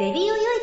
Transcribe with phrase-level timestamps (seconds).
[0.00, 0.59] レディオよい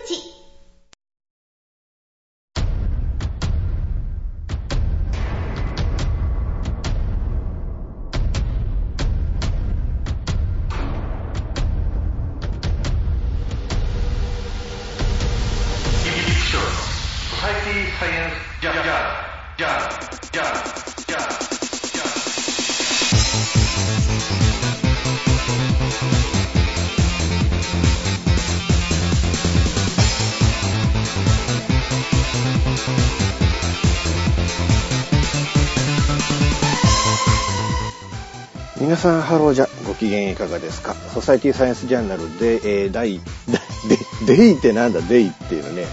[39.28, 40.94] ハローじゃご機嫌いかがですか？
[41.14, 43.20] Society Science Journal で、えー、第
[44.26, 45.02] デデイってなんだ？
[45.02, 45.86] デイっていうのね。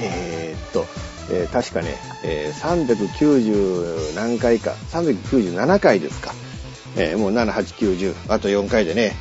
[0.00, 0.86] えー、っと、
[1.30, 6.34] えー、確かね、えー、390何回か397回ですか、
[6.96, 9.16] えー、もう7890あと4回でね、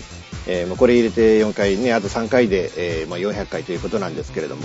[0.46, 1.94] えー、もうこれ入れて4回ね。
[1.94, 4.64] あと3回で、えーまあ、400回ということなんですけれども。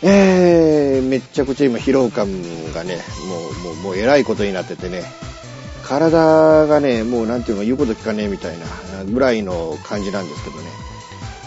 [0.00, 2.28] えー、めっちゃくちゃ今疲労感
[2.72, 5.02] がねもうもうもうえらいことになっててね。
[5.88, 8.66] 体がね、もうなんていうの言うこと聞かねえみたいな
[9.06, 10.64] ぐらいの感じなんですけどね。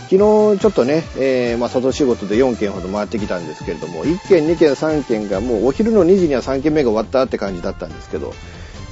[0.10, 0.16] 昨
[0.56, 8.34] 日ちょっとね、えー、まあ、外仕事で4件ほど回ってきたんですけれども、1件、2件、3件がもうお昼の2時には3件目が終わったって感じだったんですけど、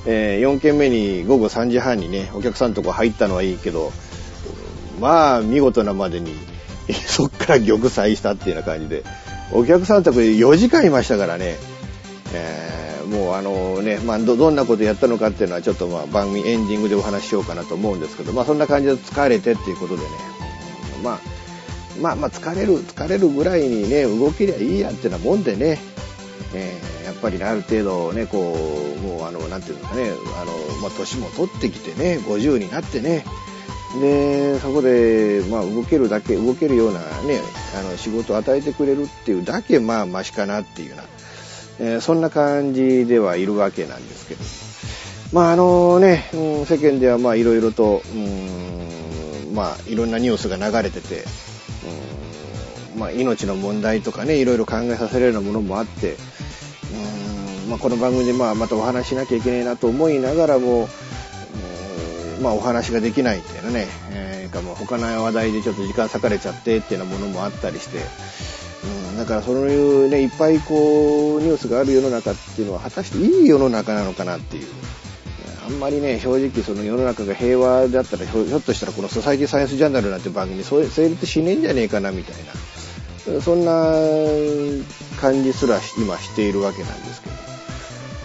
[0.06, 3.92] えー、4件目に午後3時半にね、お客さんとこ入ったのはいいけど、
[5.02, 6.36] まあ見事なまでに
[7.06, 9.04] そっから玉砕したっていうような感じで、
[9.52, 11.58] お客さんとこ4時間いましたからね、
[12.34, 20.10] えーもうあのね、まあ、どどんなことやったのかっていうのはちょっとまあ番組エンディングでお話ししようかなと思うんですけど、まあ、そんな感じで疲れてっていうことでね、
[21.04, 21.20] まあ、
[22.00, 25.80] まあまあ疲れる疲れるぐらいにね動けりゃいいやってなもんでね、
[26.54, 33.26] えー、やっぱり、ね、ある程度ねこうもうあのなんていうのかねあの、まあ、年も取ってきてね50になってね。
[34.02, 37.42] でそこで、まあ、動けるだけ動けるようなね
[37.76, 41.04] あの仕事を与えてくれるっていうだけまあマシかなっていうような
[41.80, 44.44] えー、そんな感じではいるわけなんですけど
[45.32, 48.18] まああのね、うん、世間ではいろいろと、う
[49.52, 51.24] ん、まあいろんなニュースが流れてて、
[52.96, 56.16] うんまあ、命の問題とかねいろいろ考えさせるようなものもあって、
[57.66, 60.90] うんまあ、この番組でまあまたお話しなきゃいけないなと思いながらも、
[62.38, 68.00] うんまあ、お話ができないっていうのね、えー、かも他の話題でちょっと時間割かれちゃってっていうようなものもあったりして。
[68.84, 74.68] うん、だからそういうねいっぱいこうニュースがある世の中っていうのは果たしていい世の中なのかなっていう。
[75.68, 82.54] あんまりね正直その世の中が平和だったらひょっとしたらこの「ソサイティサイエンスジャーナル」なんて番組そう成立しねえんじゃねえかなみたいな。
[83.42, 83.72] そんな
[85.22, 87.36] 感じすら今しているわけなんですけど。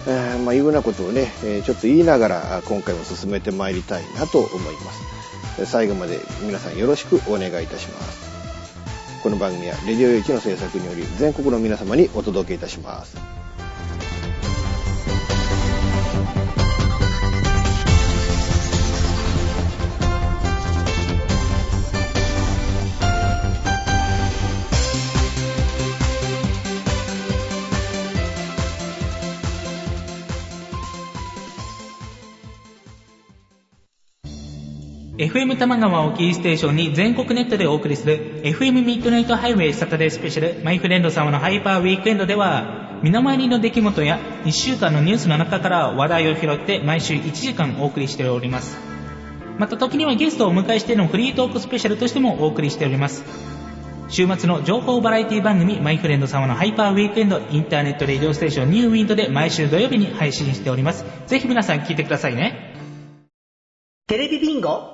[0.07, 1.33] えー、まあ、いうようなことをね、
[1.65, 5.67] ちょっと言いながら今回も進めてまいりたいなと思います。
[5.67, 8.24] 最後まで皆さんよろしくお願いいたします。
[9.25, 13.44] この番組はレディオ駅の制作により全国の皆様にお届けいたします。
[35.35, 48.79] FM 玉川をキーステーションに全国ネットでお送りする FM Midnight Highway Saturday Special マイフレンド様の Hyper Weekend では身の回りの出来事や1週間のニュースの中から話題を拾って毎週1時間お送りしております。
[49.59, 53.25] また時にはゲストをお迎えしてのフリートークスペシャルとしてもお送りしております。
[54.09, 61.05] 週末の情報バラエティ番組マイフレンド様の Hyper Weekend Internet Radio Station New Wind で毎週土曜日に配信しております。
[61.27, 62.71] ぜひ皆さん聞いてくださいね。
[64.07, 64.94] テレビビンゴ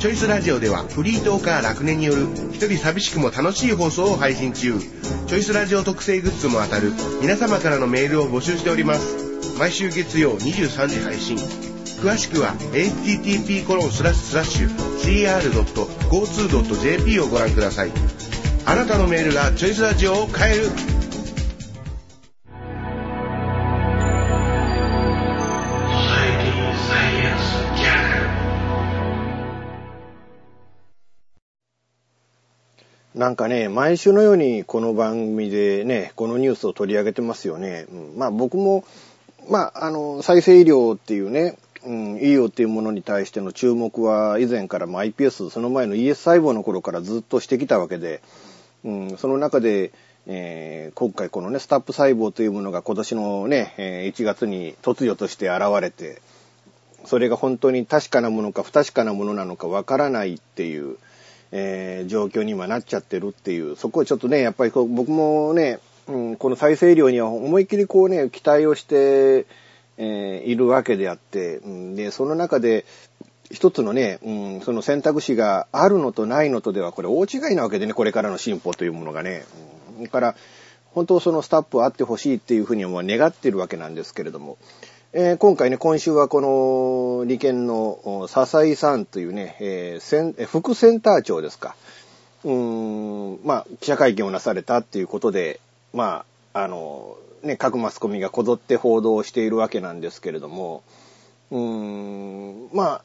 [0.00, 2.22] チョイスラジオではフリートーカー楽年による
[2.54, 4.80] 一人寂しくも楽しい放送を配信中。
[4.80, 9.58] チョイスラジオ特製グッズも当たる皆様からのメールを募集しております。
[9.58, 11.36] 毎週月曜23時配信。
[11.36, 14.70] 詳しくは http コロンスラッシュスラッシュ
[15.52, 17.92] cr.52.jp をご覧ください。
[18.64, 20.99] あなたのメールがチョイスラジオを変える。
[33.20, 37.84] なんかね、毎週のようにこの番組でね、このニュースを取り上げてますよね。
[37.92, 38.82] うん、まあ僕も、
[39.46, 48.22] まあ、あの、再生医療っていうね、うん、医療っていうものに対しての注目は以前からも iPS、その前の ES 細胞の頃からずっとしてきたわけで、
[48.84, 49.92] うん、その中で、
[50.26, 56.22] えー、今回このね、スタップ細胞というものが今年のね、え1月に突如として現れて、
[57.04, 60.96] それが本当に確かなものか不確かなものなのかわからないっていう、
[61.52, 69.46] えー、状況に今なっちゃってるっていう、そこをちょっとね、やっぱり僕もね、うん、この再生医療には思いっきりこうね、期待をして、
[69.96, 72.84] えー、いるわけであって、うん、で、その中で、
[73.50, 79.44] 一つのね、うん、その選択肢があるのとないのとでは、これ大違いなわけでね、これからの進歩というものがね。
[79.98, 80.36] うん、から、
[80.92, 84.56] 本当そのスタップあってほしいっていうふうには願ってるわけなんですけれども、
[85.12, 91.74] えー、今回ね、今週はこの利権の笹井さんというね、えー、副センター長ですか。
[92.44, 95.58] うーん、まあ、記者会見をなされたっていうことで、
[95.92, 100.84] まあ、あの、ね、各マスコミがこぞって報道しているわけなんですけれども、
[101.50, 103.02] うーん、ま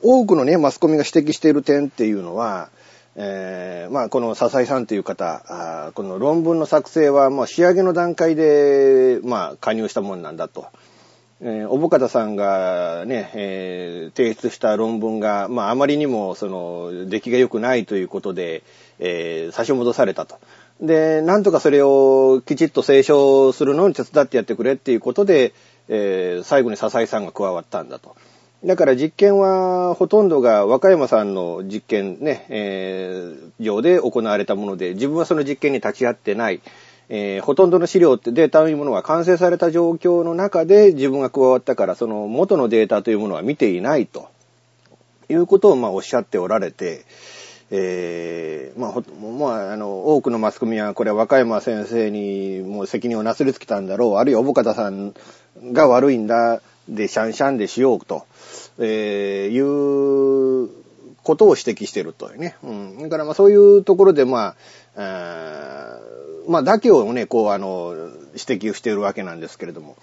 [0.00, 2.70] 多くのね、マスコミが指摘している点っていうのは、
[3.14, 10.66] えー、まあ、この笹井さんという方、あこの論文の作成は、まあ、仕上げの段階で、まあ、加入したもんなんだと。
[11.44, 18.62] えー、小保方さんがね、えー、提出した論文が、まあ、あまりにも、その、出来が良くないということで、
[19.00, 20.38] えー、差し戻されたと。
[20.80, 25.52] で、なんとかそれをきちっと清書するのに手伝ってやってくれっていうことで、
[25.88, 28.16] えー、最後に笹井さんが加わったんだと。
[28.64, 36.60] だから実験はほとんどが和歌山さんの実験ね、えー、上で行われたもので、自分はその実験に立ち会ってない。
[37.08, 44.28] えー、ほとんどの資料ってデータというものが完成された状況の中で自分が加わったから、その元のデータというものは見ていないと
[45.28, 47.04] いうことをまあおっしゃっておられて、
[47.70, 48.92] えー、まあ、
[49.28, 55.14] まあ、あの、多くのマスコミはこれは和歌山先生にもう責任をなすりつけたんだろう、あるいは小保方さん
[55.72, 58.26] が悪いんだ、で、シャンシャンでしようと。
[58.78, 60.70] えー、いう
[61.22, 62.56] ことを指摘してるというね。
[62.62, 62.98] うん。
[63.02, 64.54] だからまあそういうところでま
[64.96, 65.98] あ、
[66.48, 67.94] まあだけをね、こうあの、
[68.34, 69.96] 指摘をしているわけなんですけれども。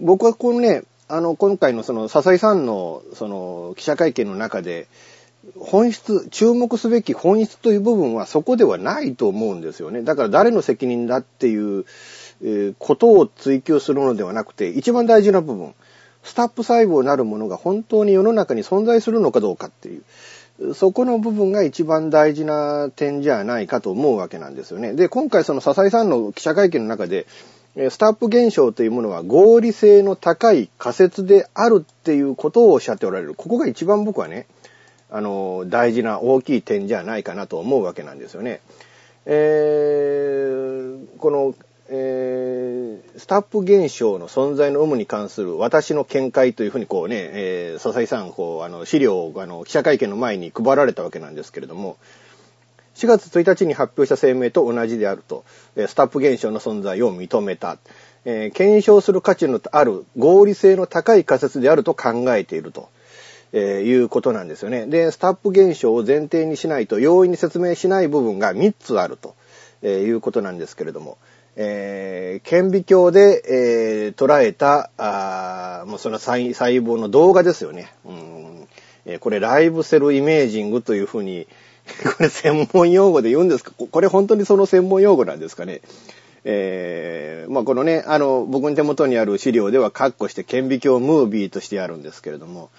[0.00, 4.86] 僕はこのね、あの、今回のその、笹井さんの、その、記者会見の中で、
[5.58, 10.02] 本質、注目すべき本質という部分はそこではないと思うんですよね。
[10.02, 11.86] だから誰の責任だっていう、
[12.42, 15.74] えー、ことを追求するのではなくて、一番大事な部分。
[16.22, 24.92] スタップ細胞なるものが本当に世の中に存在するのかどうかっていう、そこの部分が一番大事な点じゃないかと思うわけなんですよね。
[24.94, 27.26] で、今回その笹井さんの記者会見の中で、
[27.88, 33.34] スタップ現象というものは合理性の高い仮説であるっていうことをおっしゃっておられる。
[33.34, 34.46] ここが一番僕はね、
[35.08, 38.60] あの、大事な大きい点じゃないかなと思うわけなんですよね。
[39.24, 41.54] えー、この
[41.92, 51.96] えー、スタップ現象の存在の有無に関する私の見解というふうにこうね、えー、佐々木さん、こう、あの、資料を、あの、記者会見の前に配られたわけなんですけれども、
[52.94, 55.44] 4月1日に発表した声明と同じであると
[55.76, 57.78] え、スタップ現象の存在を認めた、
[58.24, 62.88] えー、検証する価値のある合理性の高い仮説であると考えていると、
[63.52, 64.86] えー、いうことなんですよね。
[64.86, 69.34] で、スタップ現象を前提にしないと容易に説明しない部分が3つあると、
[69.82, 71.16] えー、いうことなんですけれども、
[71.56, 77.92] えー、顕微鏡で、えー、捉えた、あもうその細胞の動画ですよね。
[78.04, 78.68] うん。
[79.06, 81.46] えー、これライブセルイメージングというふうに、
[82.16, 83.72] これ専門用語で言うんですか？
[83.90, 85.80] これ本当にその専門用語なんですかね？
[86.44, 92.70] えー、まあこのね、あの、僕の手元にある資料ではカッコして顕微鏡ムービーとしてあるんですけれども、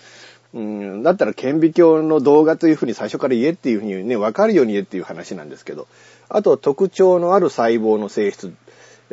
[0.53, 5.87] うん、だったら顕微鏡の動画というふうに最初から言えっていうふうにね、わかるように言えっていう話なんですけど、
[6.33, 8.53] あと特徴のある細胞の性質、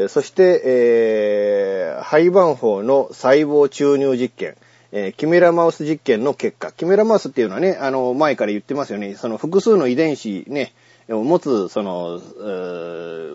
[0.09, 4.55] そして、えー、廃盤法の細胞注入実験、
[4.93, 6.71] えー、キメラマウス実験の結果。
[6.71, 9.17] キメラマウスっていうのはね、あの、前から言ってますよね。
[9.17, 10.73] その複数の遺伝子ね、
[11.11, 12.21] を持つ、その、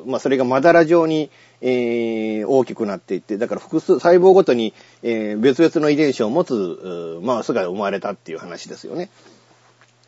[0.06, 1.30] まあ、それがまだら状に、
[1.62, 9.10] えー、大きくなっていって、だから複数、細胞ごとに、えー、別々の遺伝子を持つ、マウスが生まれたっていう話ですよね。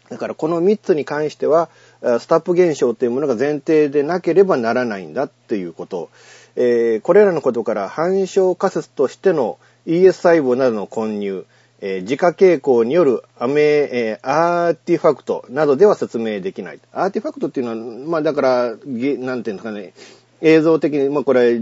[0.10, 1.70] だからこの3つに関しては、
[2.02, 6.10] スタップ現象というものが前提でなければならないんだっていうこと。
[6.56, 11.46] えー、これらのことから反証仮説としての ES 細胞などの混入、
[11.82, 14.30] えー、自家蛍光によるアメ、えー、
[14.68, 16.80] アーティファクトなどでは説明できない。
[16.94, 19.94] アーティファクトっていうのは、まあだから、なんていうんですかね、
[20.42, 21.62] 映像的に、まあこれ、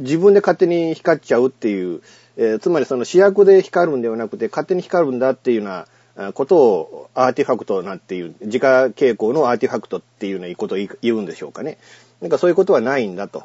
[0.00, 2.02] 自分で勝手に光っちゃうっていう、
[2.36, 5.86] えー、つまりその主役で光るんではなくて、勝手に光るんだっていうような、
[6.34, 11.78] ことをアーティファクトなんていう、自家蛍光のアーティファクトっていうようなことを言うんでしょうかね。
[12.20, 13.44] なんかそういうことはないんだと。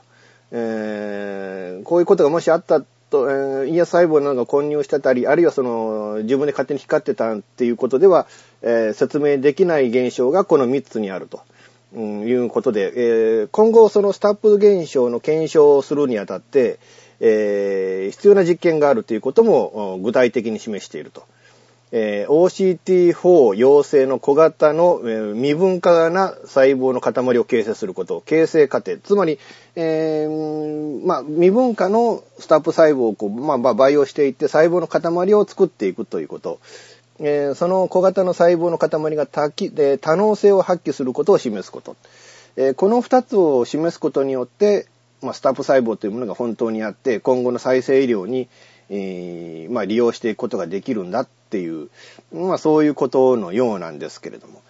[0.51, 8.27] えー、こういうことがもしあったと、えー、胃や細胞などが混入してたり、あるいはその、自分で勝手に光ってたっていうことでは、
[8.62, 11.41] えー、説明できない現象がこの3つにあると。
[11.93, 16.79] うん、いうことで、えー、今後そのスタップ現象の検証をするにあたって、
[17.21, 21.24] えー、必要な実験があるということも具体的に示していると。
[21.91, 29.39] えー、OCT4 陽性の小型の、えー、未分化な細胞の塊を形成すること、形成過程、つまり、
[29.75, 36.60] えー、まあ、未分化のスタップ細胞をこう、まあ、培養していって細胞の塊を作っていくということ、
[37.20, 41.96] えー、その小型の細胞の塊が多多能性を発揮することを示すこと、
[42.58, 44.88] えー、この二つを示すことによって、
[45.22, 48.50] まあ、スタップ細胞というものが本当にあって、今後の再生医療に、
[48.89, 51.89] えー、まあ、利用していくことができるんだっていう、
[52.33, 54.61] まあ、そういうことのようなんですけれども。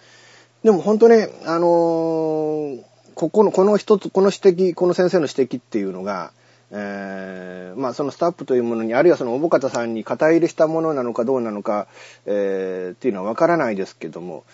[0.62, 2.82] でも本当ね、あのー、
[3.14, 6.32] ここの、この一つ、この指摘、この先生の指摘っていうのが、
[6.70, 11.88] えー、まあそのスタップというものに、あるいはそのおぼかたさんに肩入れしたものなのかどうなのか、
[12.26, 14.44] えー、っていうのはわからないですけども、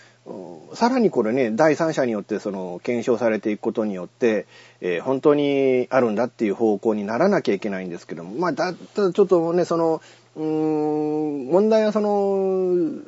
[0.73, 4.47] さらにこれね、第三者によってその検証されていくことによって、
[4.81, 10.01] えー、本当にあるんだっていう方向にならなきゃいけないんですけども、まあだたらちょっとね、その、
[10.35, 13.01] 問題はその、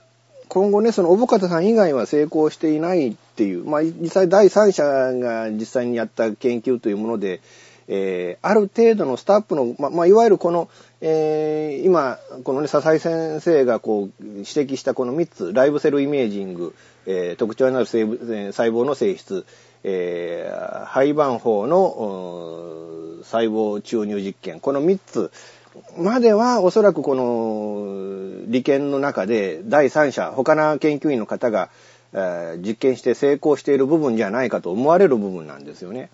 [0.48, 7.42] 今後ね、そのおぼかたさん以外は成功していないっていう、まあ実際第三者が実際にやった研究というもので、
[7.90, 10.70] えー、ある程度のスタッフの、ま、まあ、いわゆるこの、
[11.00, 19.46] えー、今、このね、笹井先生がこう、指摘したこの3つ、ライブセルイメージング、えー、特徴になる細胞の性質、
[19.86, 25.32] えー、廃盤法の細胞注入実験、この3つ
[25.98, 31.70] まではおそらくこの利権の中で第三者、他の研究員の方が、
[32.14, 36.10] えー、実験して成功している部分じゃないかと思われる部分なんですよね。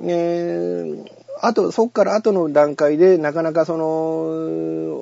[0.00, 1.04] え
[1.40, 3.84] あと、そっから後の段階で、なかなかその、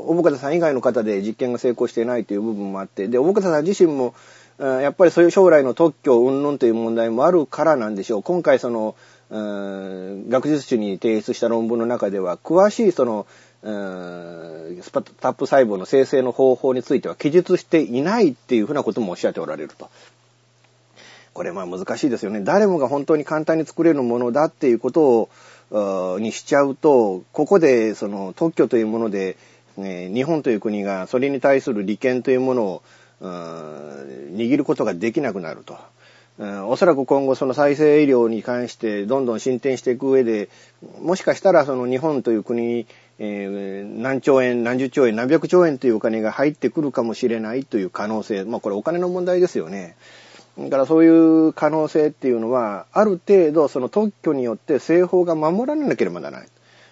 [0.08, 4.14] おぼかたさん以外の方で実験が成功していないという部分もあって、で、おぼかたさん自身も、
[4.58, 8.22] やっぱりそういう将来の特許云々という問題もあるからなんでしょう。
[8.22, 8.94] 今回その、
[9.30, 13.26] 学術誌に提出した論文の中では、詳しいその、
[13.62, 19.90] スパタップ細胞の生成の方法については記述していないっていうふうなこともおっしゃっておられると。
[21.32, 22.40] これまあ難しいですよね。
[22.40, 25.28] 誰もが本当に簡単に作れるものだっていうこと
[25.72, 29.36] を、にしちゃうと、ここでその特許というもので、
[29.76, 32.82] ね、日本という国がそれに対する利権というものを、
[33.20, 35.76] 握ることができなくなると。
[36.40, 40.48] おそらく今後その再生医療に関してどんどん進展していく上で、
[41.02, 42.86] もしかしたらその日本という国に、
[43.18, 48.44] え、何兆円、何十兆円、何百兆円というお金が入ってくるかもしれないという可能性。
[48.44, 49.96] まあこれお金の問題ですよね。
[50.58, 56.48] だからそういう可能性っていうのは、ある程度その特許によって製法が守られなければならない。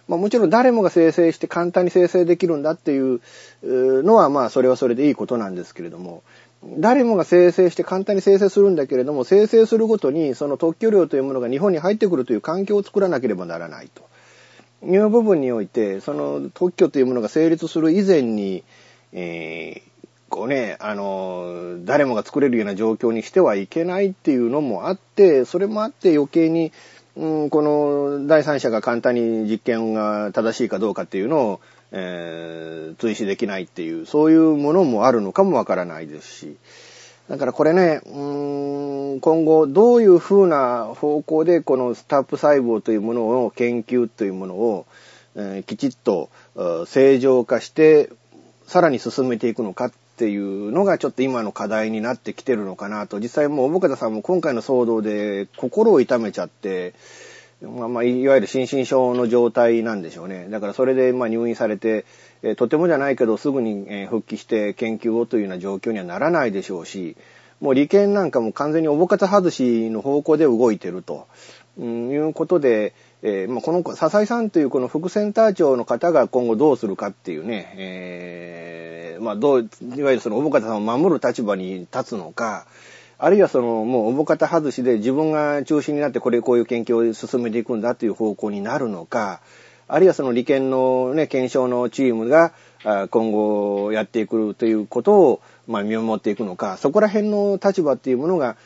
[0.08, 3.20] まあもちろん誰もが生成して簡単に生成できるんだっていう
[3.62, 6.22] のはまあそれはそれでいいことなんですけれども、
[6.64, 14.02] 誰もが生成して簡単に生成するんだけれども、生成するごとにその特許料というものが日本に入ってくるという環境を作らなければならないと。
[14.84, 18.62] いう部分において、その特許というものが成立する以前に、
[19.12, 26.72] えー、こうね、あの、誰もが作れるような状況にしてはいけないっていうのもあって、それもあって余計に、
[27.16, 31.60] うん、この第三者が簡単に実験が正しいかどうかっていうのを、
[31.92, 36.56] えー、追試できないっていう、そういうものもあるのかもわからないですし、
[37.28, 44.86] だからこれね、うん、今後どういうふうな方向でこのスタップ細胞というものを研究というものを、
[45.34, 46.30] えー、きちっと
[46.86, 48.10] 正常化して
[48.66, 53.20] さらに進めていくのかっていうのがちょっと今の課題になってきてるのかなと。
[53.20, 56.92] 実際もう、小方さんも今回の騒動で心を痛めちゃって、
[57.60, 60.46] まあまあ、いわゆる心身症の状態なんでしょうね。
[60.48, 62.04] だからそれでまあ入院されて、
[62.42, 67.16] えとてもじゃないけどすぐに復帰して研究をというような状況にはならないでしょうし、
[67.60, 71.26] もう利権なんかも完全におぼかた外しの方向で動いてると、
[71.76, 82.66] うん、いうことで、えーまあ、この笹井さんというこの副センター長の方が今後どうするかっていうね、えー、まあどう、いわゆるそのおぼかたさんを守る立場に立つのか、
[83.20, 89.40] あるいはそのもうおぼかた外しで自分が中心になってこれこういう研究を進めていくんだという方向になるのか、
[89.88, 92.52] あるいはその利権のね、検証のチームが
[93.08, 98.56] 今後やっていくということを、まあ、見守っていくのか、そこら辺の立場っていうものが、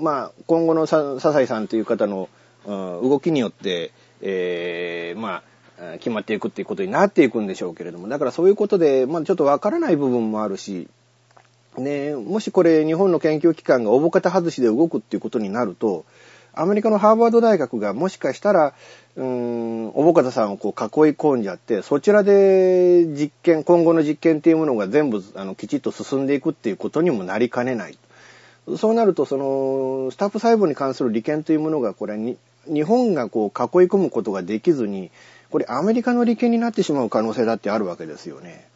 [0.00, 2.28] まあ、今後のさ笹井さんという方の
[2.66, 5.42] 動きによって、えー、ま
[5.78, 10.88] あ、決まっていくっていうことになっていくんでしょうけれども、だからそういうことで、まあちょっとわからない部分もあるし、
[11.78, 16.04] ね、もしこれ日本の研究機関がおぼかた外しで動くっていうことになると、
[16.52, 18.74] アメリカのハーバード大学がもしかしたら、
[19.16, 27.98] うーん、おぼかたさんをこう囲い込んじゃって、そちらで実験、今後の実験っていうものが全部あのきちっと進んでいくっていうことにもなりかねない。
[28.76, 32.36] そうなると、その、スタッフ細胞に関する利権というものが、これに、
[32.66, 35.10] 日本がこう囲い込むことができずに、
[35.50, 38.68] これアメリカの利権になってしまう可能性だってあるわけですよね。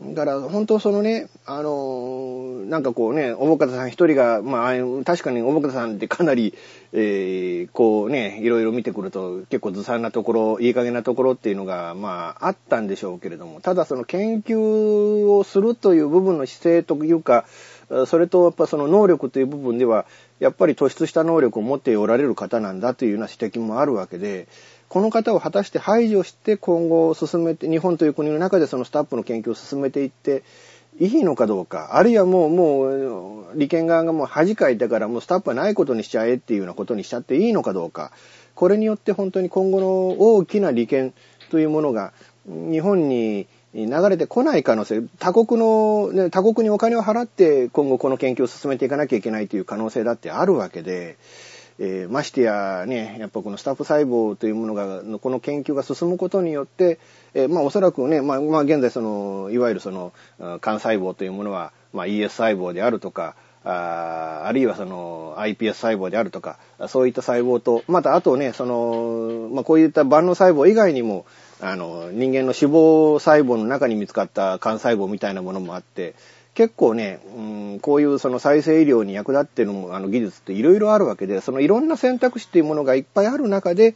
[0.00, 4.74] だから本当そのね、あのなんかこうね、おぼかたさん一人が、まあ、
[5.04, 6.54] 確かにおぼかたさんってかなり、
[6.92, 17.44] えー、こうね、いろいろ見てくると結構ずさんなところ、いい加減なところっていうのが、まあ、あったんでしょうけれども、ただその研究をするという部分の姿勢というか、
[18.06, 20.06] それとやっぱその能力という部分では、
[20.38, 24.46] やっぱり突出した能力を持っておられる方なんだというような指摘もあるわけで、
[24.88, 30.42] この方を果たして排除して今後進めて、日本という国の中でそのスタッフの研究を進めていって
[30.98, 38.12] いいのかどうか、あるいはもう、もう、利権側がもう恥かいたからもうスタッフはないことにしちゃえっていうようなことにしちゃっていいのかどうか、
[38.54, 41.12] これによって本当に今後の大きな利権
[41.50, 42.12] というものが
[42.46, 51.16] 日本に流れてこない可能性、他国の、他国にお金を払って今後この研究を進めていかなきゃいけないという可能性だってあるわけで、
[51.80, 56.98] えー、ましてやね、やっぱこのスタッフ細胞というものが、この研究が進むことによって、
[57.34, 66.58] えー、まあおそらくね、まあ、まあ現在その、いわゆるその、幹細胞というものは、まあ ES 細胞であるとか、ああるいはその iPS 細胞であるとか、
[66.88, 71.26] そういった細胞と、またあとね、その、まあこういった万能細胞以外にも、
[71.60, 76.14] あの、人間の脂肪細胞の中に見つかった幹細胞みたいなものもあって、
[76.58, 77.40] 結構ね、う
[77.76, 83.94] ん、こういうその再生医療に役立ってるあの技術っていろいろあるわけで、そのいろんな選択肢っていうものがいっぱいある中で、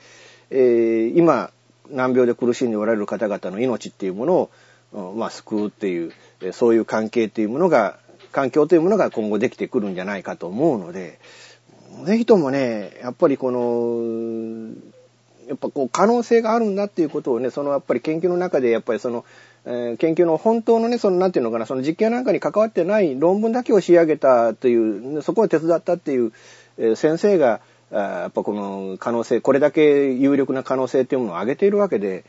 [0.51, 1.51] えー、今、
[1.91, 4.49] 難病で苦しんでおられる方々の命っていうもの
[4.93, 6.13] を、まあ、救うっていう、
[6.53, 7.99] そういう関係っていうものが、
[8.31, 11.19] 環境というものが今後できてくるんじゃないかと思うので、
[12.05, 14.73] ぜひともね、やっぱりこの、
[15.49, 19.25] やっぱこう可能性があるんだっていうことをね、そのやっぱり研究の中でやっぱりその
[19.65, 26.33] えー、研究の本当のね、その、なんていうのかな、その実験なんかに関わってない論文だけを仕上げたという、そこを手伝ったっていう、
[26.79, 27.61] えー、先生が、
[27.93, 32.25] あやっぱこの可能性、これだけ有力な可能性っていうものを挙げているわけで、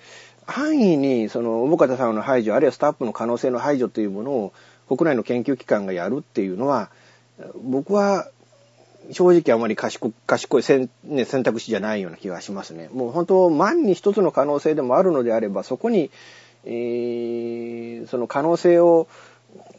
[0.45, 4.53] 安易に、その、小方さんの排除、あるいはスタッフの可能性の排除というものを
[4.89, 6.89] 国内の研究機関がやるっていうのは、
[7.63, 8.27] 僕は、
[9.11, 12.89] 正直あまり賢賢い選,、ね、選択肢じゃないような気がしますね。
[12.93, 16.09] もう本当、万に一つの可能性でもあるのであれば、そこに、
[16.65, 19.07] えー、その可能性を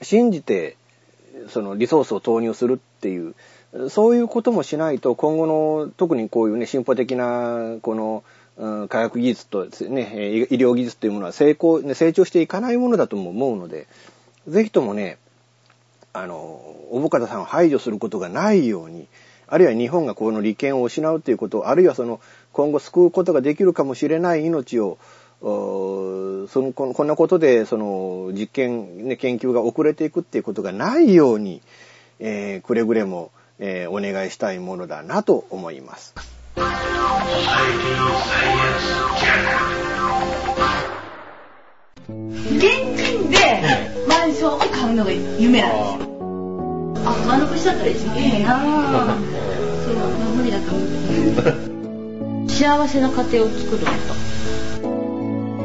[0.03, 0.77] 信じて、
[1.49, 3.35] そのリソースを投入するっていう、
[3.91, 8.25] そういうこともしないと今後の特にこういうね、進歩的なこの、
[8.57, 13.89] うん、科学技術とね、医療技術というものは成功、成長していかないものだとも思うので、
[14.47, 15.19] ぜひともね、
[16.13, 16.37] あの、
[16.91, 19.09] おぼかたさんを排除することがないように、
[19.49, 22.21] あるいは日本がこの利権を失うということ、あるいはその
[22.53, 24.99] 今後救うことができるかもしれない命を
[25.45, 31.61] そのこんなことでその実験、ね、研究が遅れていくっていうことがないように、
[32.19, 36.15] えー、くれぐれも、えー、お願いしたいものだなと思います。
[42.07, 42.15] 現
[42.97, 43.39] 金で
[44.09, 46.15] マンションを買うのが夢なんですよ。
[47.07, 48.61] あ、丸腰だったら一番いいな
[49.85, 49.95] そう、
[50.37, 50.85] 無理だと思
[52.47, 52.49] う。
[52.49, 54.34] 幸せな家庭を作ること。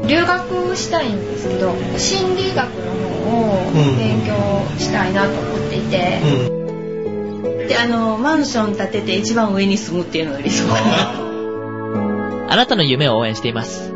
[0.09, 2.91] 留学したいんですけど心理学の
[3.29, 4.33] 方を勉強
[4.79, 6.19] したいなと思っていて、
[6.49, 10.67] うん、であのマンション建てて一番上に住むっていうのが理想。
[10.67, 13.93] かな あなたの夢を応援しています。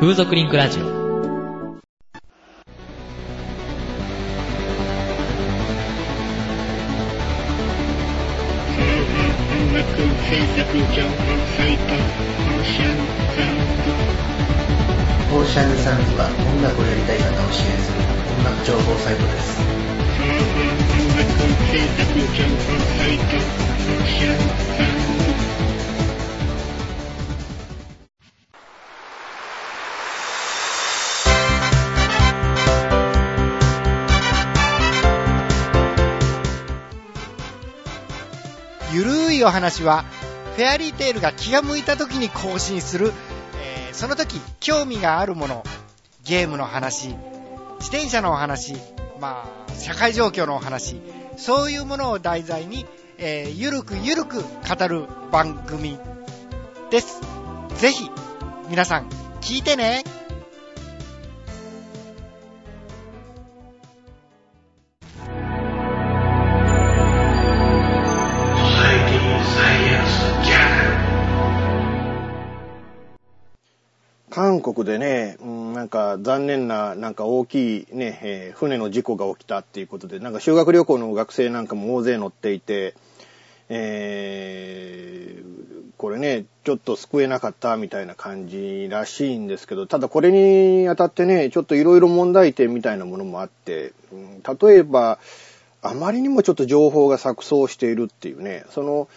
[0.00, 0.93] 風俗リンクラジオ
[39.82, 40.04] 話は
[40.56, 43.12] フェアリーテールが気が向いた時に更新する
[43.94, 45.62] その時、興味があるもの、
[46.24, 47.10] ゲームの話、
[47.78, 48.74] 自転車のお話、
[49.20, 51.00] まあ、社会状況のお話、
[51.36, 52.86] そういうものを題材に、
[53.18, 55.96] えー、ゆるくゆるく語る番組
[56.90, 57.20] です。
[57.76, 58.10] ぜひ、
[58.68, 59.08] 皆さん、
[59.40, 60.02] 聞いてね。
[74.72, 82.94] 国でね、うん、なんか残念な、なんか大きいね、えー船の事故が起きたっていうことで、なんか修学旅行の学生なんかも大勢乗っていて、
[83.68, 85.54] えー
[85.96, 95.18] これね、ちょっと救えなかったみたいな感じらしいんですけど、ただこれにあたってね、ちょっといろいろ問題点みたいなものもあって、うん例えば、
[95.82, 99.08] あまりにもちょっと情報が錯綜しているっていうね、その、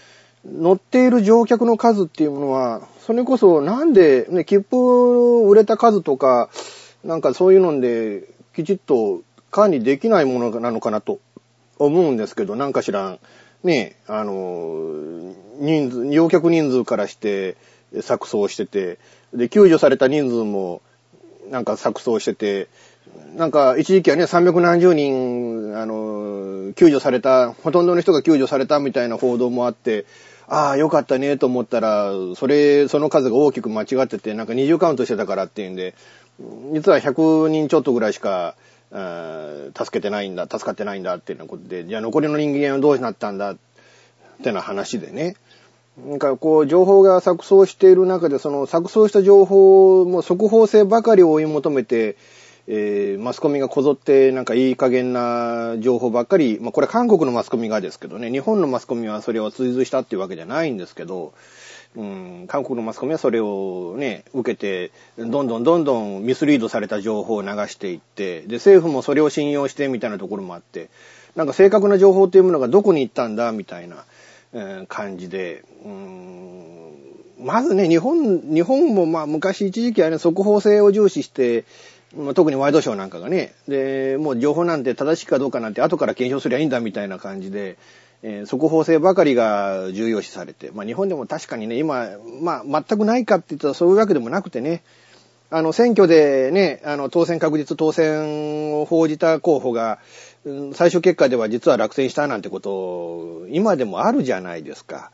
[0.47, 6.49] 乗っている乗客の数っていうものは、それこそなんで、ね、切符売れた数とか、
[7.03, 8.23] なんかそういうので、
[8.55, 11.19] きちっと管理できないものなのかなと
[11.77, 13.19] 思うんですけど、なんかしらん、
[13.63, 17.57] ね、あの、人数、乗客人数からして
[17.93, 18.99] 錯綜してて、
[19.33, 20.81] で、救助された人数も
[21.49, 22.67] なんか錯綜してて、
[23.35, 30.05] なんか一時期はね、300何十人、あの、救助された、ほとんどの人が救助されたみたいな報道もあって、
[30.49, 35.93] ああ、よかったねと思ったら、それ、その数が大きく間違ってて、なんか20カウントしてたからっていうんで、
[36.73, 38.55] 実は100人ちょっとぐらいしか、
[38.89, 43.57] 助けてないんだ、助かってないんだっていうようなことで、じゃあ残りの人間はどうなったんだっ
[44.41, 45.35] てな話でね。
[45.97, 52.15] なんかこう、情報が錯綜している中で、その錯綜した情報も速報性ばかりを追い求めて、
[52.67, 61.33] えーマスコミがこぞってなんかいい加減な情報ばっかり、まあこれ韓国のマスコミがですけどね、日本のマスコミはそれを追随したっていうわけじゃないんですけど、
[61.95, 70.89] うん、韓国のマスコミはそれをね、受けて、どんどんどんどんミスリードされた情報を流していって、で、政府もそれを信用してみたいなところもあって、
[71.35, 74.03] なんか正確な情報っていうものがどこに行ったんだみたいな、
[74.53, 76.67] えー感じで、うん
[77.39, 81.65] まずね、日本、日本もまあ昔一時期はね、速報性を重視して、
[82.33, 87.77] 特にワイドショーなんかがね、で、もう情報なんて正しいかどうかなんて後から検証すりゃいいんだみたいな感じで、
[88.23, 92.07] えー速報性ばかりが重要視されて、まあ日本でも確かにね、今、
[92.41, 94.83] まあ全くないかって言ったらそういうわけでもなくてね、
[95.49, 99.99] あの、選挙でね、あの、当選確実当選を報じた候補が、
[100.73, 105.11] 最終結果では実は落選したなんてこと、今でもあるじゃないですか。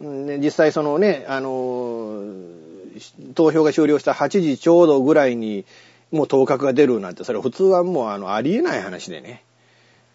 [0.00, 2.22] 実際そのね、あの、
[3.34, 5.66] 投票が終了した8時ちょうどぐらいに、
[6.10, 9.42] もう当確が出るなんて、それ普通はもうあの、ありえない話でね。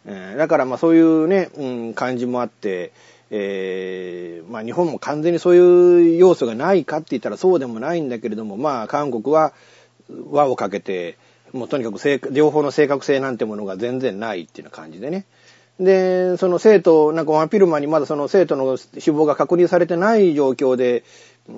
[0.06, 2.92] えーだからまあそういうね、うん、感じもあって、
[3.30, 9.54] えーまあ日本も完全にそういう要素がないかって言ったらそうでもないんだけれども、まあ韓国は
[10.32, 11.18] 輪をかけて、
[11.54, 15.26] もうとにかく正確情報の正確性なんてものが全然ないっていうような感じでね。
[15.80, 21.04] で、その生徒、なんかワンピルマにまだその生徒の死亡が確認されてない状況で、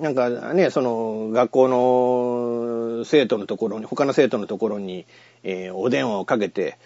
[0.00, 5.06] なんかね、その学校の生徒のところに、他の生徒のところに、
[5.42, 6.78] えーお電話をかけて、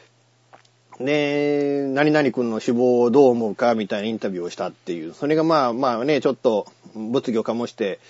[1.00, 5.14] で、何々君の死亡をどう思うかみたいなインタビューをしたっていう。
[5.14, 8.00] それがまあまあね、ちょっと物議を醸して、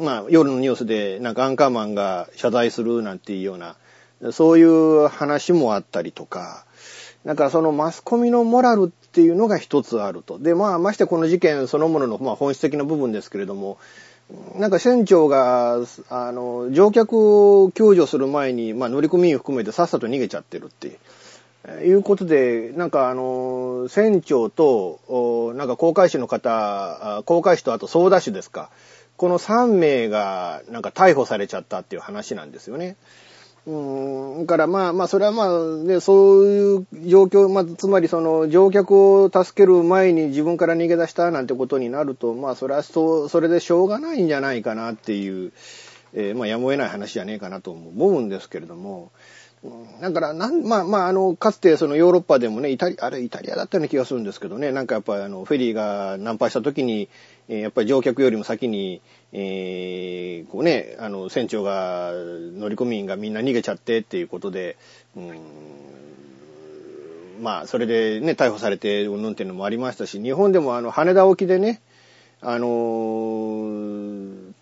[0.00, 3.76] まあ夜のニュースでなんかアンカーマンが謝罪するなんていうような、
[4.32, 6.66] そういう話もあったりとか、
[7.24, 10.38] だかそのマスコミのモラルっていうのが一つあると。
[10.38, 13.78] で、まあましてこの事件そのもののまあ本質的な部分ですけれども、
[14.56, 20.98] なんか船長が、あの、乗客を救助する前に、まあ乗組員含めてさっさと逃げちゃってるっていう。
[21.84, 28.70] いうことで、なんかあの、船長と、なんか航海士の方、航海士とあと操舵手ですか。
[29.16, 32.96] この3名がなんか逮捕されちゃったっていう話なんですよね。
[33.70, 45.52] うん、からまあまあ、それはまあ、ね、そういう状況、まあ、つまりその乗客を助ける前に自分から逃げ出したなんてことになると、まあ、それはそ、それでしょうがないんじゃないかなっていう、
[46.14, 49.12] えーまあ、やむを得ない話じゃねえかなと思うんですけれども、
[50.00, 57.10] だから、なん、まあまあ、あの、かつてそのヨーロッパでもね、イタリア、あれイタリアだったような気がするんですけどね、なんかやっぱりあの、フェリーが難破した時に、
[57.48, 62.12] えーやっぱり乗客よりも先に、えーこうね、あの、船長が、
[62.56, 64.78] 乗組員がみんな逃げちゃってっていうことで、
[65.14, 65.38] うん、
[67.42, 71.82] まあ、それでね、逮捕されて、うんぬんっていうのもありましたし、日本でもあの、羽田沖でね、
[72.40, 73.90] あのー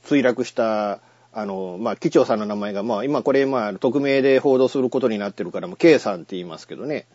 [0.09, 1.01] 墜落した、
[1.39, 7.07] あの、まあ、機長さんの名前が、まあ、今これ、まあ、匿名で報道することになってるから、もう K さんって言いますけどね、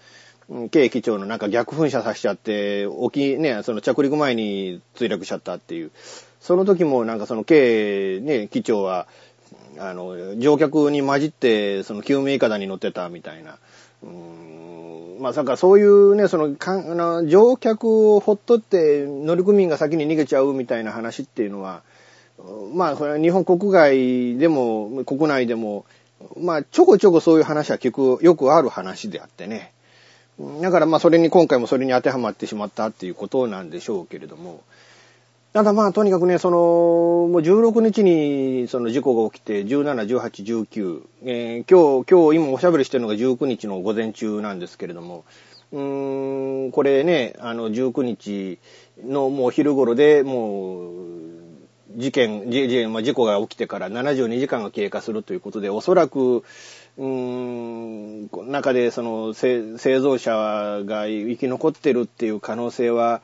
[0.72, 5.92] K 機長のなんか逆噴射させちゃって、沖、ね、その着陸前に墜落しちゃったっていう。
[6.40, 9.08] その時もなんかその K ね、機長は、
[9.78, 13.58] あの、乗客に混じって、その救命いかだに乗ってたみたいな。
[14.04, 21.82] うーんまあ、だかそういうね、その、かあの乗客をほっとって乗組員が先に逃げちゃうみたいな話っていうのは、
[22.74, 25.86] まあ、これは日本国外でも、国内でも、
[26.38, 29.74] まあ、ちょこちょこそういう話は聞く、よくある話であってね。
[30.62, 34.62] だからまあ、それに、今回もそれに当てはまってしまったっていうことなんでしょうけれども。
[35.54, 45.24] ただまあ、とにかくね、その、もう16日にその事故が起きて、17、18、19、えー今日、今日今おしゃべりしてるのが19日の午前中なんですけれども、
[45.72, 48.58] うーん、これね、あの、19日
[49.06, 51.43] のもう昼頃でもう、
[51.96, 63.22] 事件、じじまあ、事故が起きてから72時間が経過するということで、おそらく、うーん、中でその製造者が生き残ってるっていう可能性は、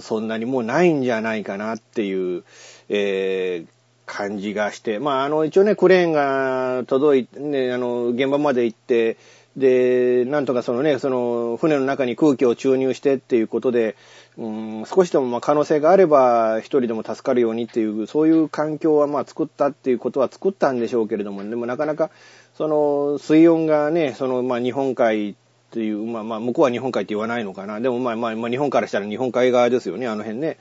[0.00, 2.44] そんなにもうないんじゃないかなっていう、
[2.88, 3.74] えー
[4.06, 9.16] 感じがして、まあ、あの、一応ね、クレーンが届いて、ね、あの、現場まで行って、
[9.56, 13.96] で、なんとかそのね、その、船の中に空気を注入してっていうことで、
[14.36, 22.10] うん、少しでもま可能性があれば、一人でも助かるようにっていう、そういう環境はまあ作ったっていうことは作ったんでしょうけれども、でもなかなか、
[22.56, 25.34] その、水温がね、その、まあ、日本海っ
[25.70, 27.80] ていう、まあまあ、向こうは日本海って言わないのかな。
[27.80, 30.56] でもまあまあ、まあ、日本からしたら日本海側ですよね、あの辺ね。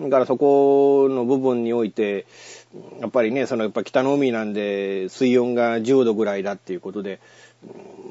[0.00, 2.26] だからそこの部分において、
[3.00, 7.20] やっぱりね、そのやっぱ北の海なんで水温が10度ぐらいだっていうことで、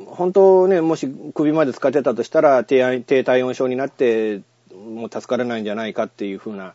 [0.08, 6.74] 本当ね、もし首まで使ってたとしたら低低体温症になって、もう助からないんじゃないかっていうふうな、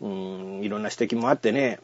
[0.00, 1.78] うん、いろんな指摘もあってね、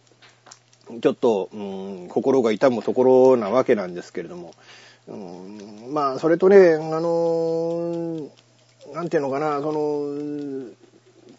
[1.02, 4.54] ちょっと、うん、心が痛むところなわけなんですけれども、
[5.08, 8.28] うん、まあ、それとね、あの
[8.94, 10.70] なんていうのかな、その、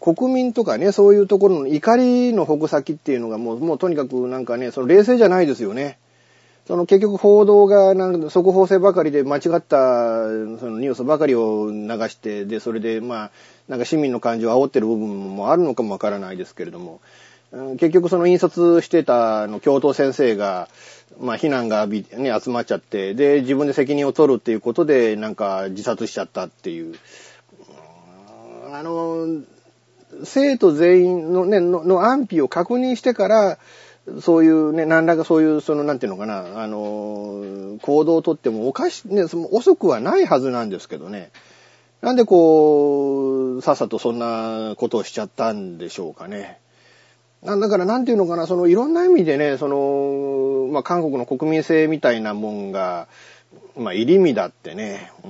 [0.00, 5.98] 国民とかね、そういうところの怒りの矛先っていうのがもう、もうとにかくなんかね、その冷静じゃないですよね。
[6.68, 10.26] その結局報道がなんか速報性ばかりで間違った
[10.60, 13.30] そのニュースばかりを流して、で、それでまあ、
[13.68, 17.00] なんか市民の感情を煽ってる部分もあるのかもわからないですけれども、
[17.78, 20.68] 結局その印刷してたあの教頭先生が、
[21.18, 22.04] まあ非難が、ね、
[22.38, 26.96] 集まっちゃって、で、自分で責任を取るっていうことで、なんか自殺しちゃったっていう。
[28.74, 29.40] あの、
[30.22, 33.58] 生徒全員のね、のの安否を確認してから、
[34.20, 41.30] そういうね、何らかそういう、その、なんていうのかな、あの、行動をとってもおかし、ね、その遅くはないはずなんですけどね。
[42.00, 46.58] なんでこう、さっさとそんなことをしちゃったんでしょうかね。
[47.42, 53.08] なんだから、なんていうのかな、その、いろんな意味でね、その、まあ、韓国の国民性みたいなもんが、
[53.76, 55.28] まあ、入り乱ってね、う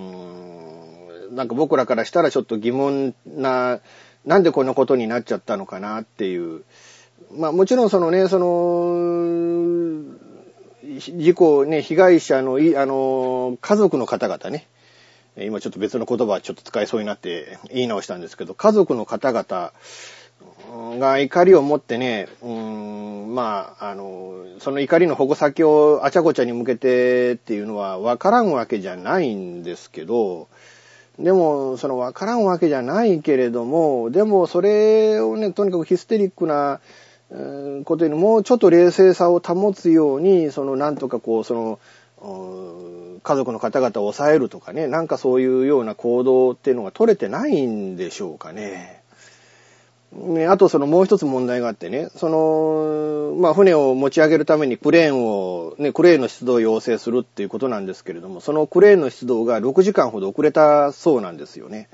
[1.33, 3.81] ん、なんか僕らからしたらちょっと疑問な、
[4.25, 6.65] なんでこんなことになっちゃったのかなっていう。
[7.33, 10.05] まあもちろんそのね、その、
[10.99, 14.67] 事故ね、被害者のい、あの、家族の方々ね、
[15.37, 19.73] 今ちょっと別の言葉ちょっと使いそうになって言い直したんですけど、家族の方々
[20.99, 30.49] が怒りを持ってね、うん、まあ、あの、その怒りの矛先をあちゃこちゃに向けてっていうのは分からんわけじゃないんですけど、
[31.19, 36.81] でも、その分からんわけじゃないけれども、でもそれをね、とにかくヒステリックな、
[37.85, 41.79] ことよりも、ちょっと冷静さを保つように、その、なんとかこう、その、
[43.23, 49.03] 家族の方々を抑えるとかね、なんかそういうような行動っていうのが取れてないんでしょうかね。
[50.13, 61.91] ね、あとそのもう一つ問題があってね、その、まあ船を持ち上げるためにクレーンを、ね、クレーンの出動を要請するっていうことなんですけれども、そのクレーンの出動が6時間ほど遅れたそうなんですよね。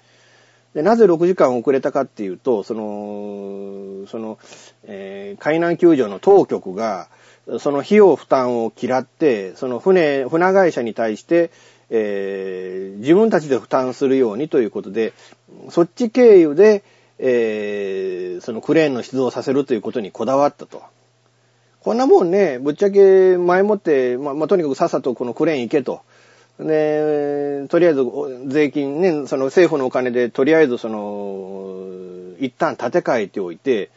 [0.74, 4.38] で、なぜ6時間遅れたかっていうと、その、その、
[4.84, 7.08] えー海難救助の当局が、
[7.58, 11.50] その費用負担を嫌って、その船、船会社に対して、
[11.90, 15.12] えー自分たちで負担するようにということで、
[15.70, 16.82] そっち経由で、
[17.18, 20.82] えーそのクレーンの出動させるということにこだわったと。
[21.80, 26.00] こんなもんね、ぶっちゃけ前もって、ま、まあ、とにかくさっさとこのクレーン行けと。
[26.59, 28.05] で、とりあえず
[28.47, 33.90] 税金ね、その政府のお金でとりあえずその、一旦立て替えておいて、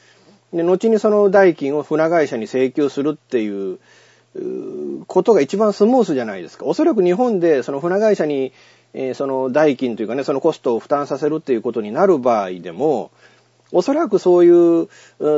[0.54, 3.80] で、後にその代金を船会社に請求するっていう、
[5.08, 6.66] ことが一番スムースじゃないですか。
[6.66, 8.54] おそらく日本でその船会社に、
[8.94, 13.12] えーその代金というかね、そのコストを負担させるっていうことになる場合でも、
[13.72, 14.88] おそらくそうい、う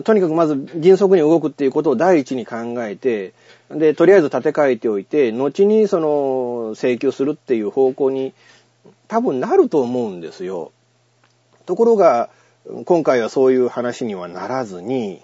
[0.03, 3.33] とにかくまず迅速に動くっていうことを第一に考えて、
[3.71, 8.33] で、とりあえず立て替えておいて、後にその請求するっていう方向に
[9.07, 10.71] 多分なると思うんですよ。
[11.65, 12.29] ところが、
[12.85, 15.21] 今回はそういう話にはならずに、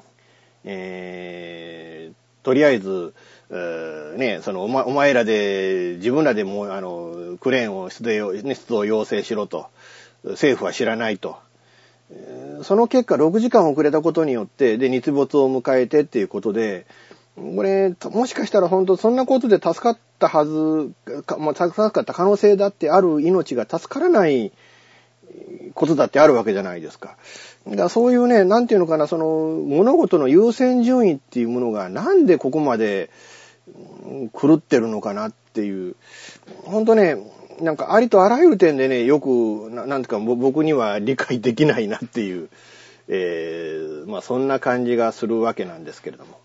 [0.64, 3.16] えーとりあえず、
[3.50, 9.66] えね、そのお,、お前らで、自分らでも、あの、クレーンを出動,、ね、出動要請しろと、
[10.24, 11.38] 政府は知らないと。
[12.62, 16.86] その結果、6時間遅れたことによって、で、日没を迎えてっていうことで、
[17.36, 20.92] これ、もしかしたら本当そんなことで助かったはず、
[21.24, 24.54] かまあ、助かった可能性だってある命が助からない
[25.74, 27.18] ことだってあるわけじゃないですか。
[27.68, 33.10] だかそういうね、なんていうのかな、その、物事の優先順位っていうものが、なんでここまで
[34.40, 35.96] 狂ってるのかなっていう、
[36.64, 37.18] ほんとね、
[37.60, 42.50] なんかありとあらゆる点でね、よく、ななんていうか僕には理解できないなっていう、
[43.08, 46.40] えー、まあそんな感じがするわけなんですけれども。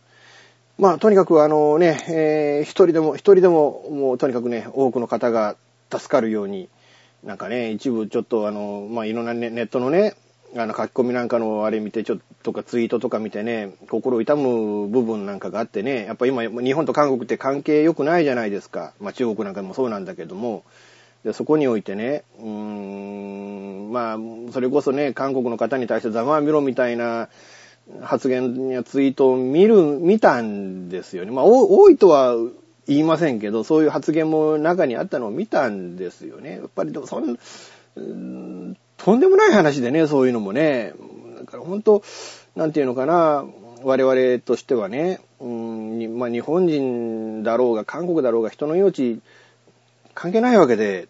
[0.80, 5.56] まあとにかくあのね、えー一人でも、一人でも、もうとにかくね、多くの方が
[5.92, 6.70] 助かるように、
[7.22, 10.14] なんかね、一部ちょっとあの、まあいろんなネットのね、
[10.56, 18.94] あの書き込みなんかのあれ見て、ちょっとかツイートとか見てね、心痛む部分なんかがあってね、やっぱ今、日本と韓国って関係良くないじゃないですか。
[19.00, 20.64] まあ中国なんかもそうなんだけども、
[21.24, 24.18] でそこにおいてね、うーん、まあ、
[24.52, 27.28] それこそね、韓国の方に対してざまあみろみたいな
[28.02, 31.30] 発言やツイートを見る、見たんですよね。
[31.30, 32.34] まあ、多いとは
[32.86, 36.56] 言いませんけど、そういう発言も中にあったのを見たんですよね。
[36.56, 37.38] やっぱりでもそん
[38.00, 40.92] んとんでもない話でね、そういうのもね。
[41.38, 42.02] だから本当、
[42.56, 43.44] なんていうのかな、
[43.82, 49.20] 我々としてはね、うんまあ、日本人だろうが、韓国だろうが、人の命
[50.14, 51.08] 関係ないわけで、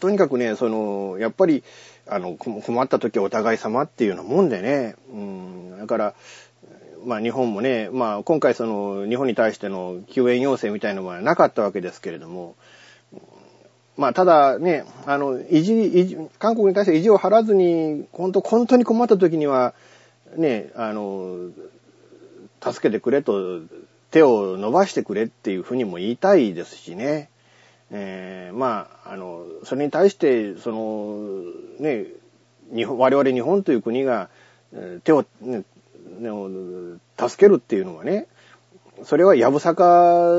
[0.00, 1.64] とにかくね、その、やっぱり、
[2.06, 5.31] あの、困った時はお互い様っていうようなもんでね、うん、
[5.82, 6.14] だから、
[7.04, 12.54] まあ日本もね、まあ今回その日本に対しての救援要請みたいなのはなかったわけですけれども、
[13.96, 19.74] まあただね、あの、意地、意地、韓国に対して意地を張らずに、本当、本当に困った時には、
[20.36, 21.50] ね、あの、
[22.62, 23.60] 助けてくれと、
[24.12, 27.30] 手を伸ばしてくれっていうふうにも言いたいですしね。
[27.90, 31.18] えーまあ、あの、それに対して、その、
[31.78, 32.06] ね、
[32.74, 34.30] 日本、我々日本という国が、
[35.04, 35.64] 手を、ね、ねを
[37.18, 38.26] 助けるっていうのはね、
[39.04, 40.30] それはやぶさか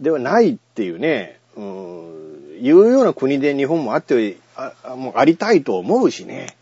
[0.00, 6.56] ではないっていうね、うん、いうような国で日本もあって、ああもうありたいと思うしね。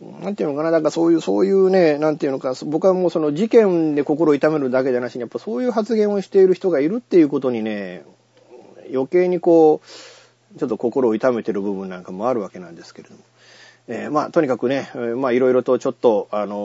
[0.00, 8.04] なんていうのかな、だからそういう、そういうね、なんていうのか、僕はもうその事件で心を痛めるだけじゃなしに、やっぱそういう発言をしている人がいるっていうことにね、
[8.92, 13.20] 余計にこう、ちょっと心を痛めてる部分なんかもあるわけなんですけれども。
[13.90, 16.56] えーまあ、とにかくね、まあ、いろいろとちょっと、あの